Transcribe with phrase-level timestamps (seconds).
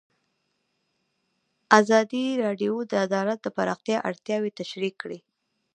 [1.79, 5.19] ازادي راډیو د عدالت د پراختیا اړتیاوې تشریح کړي.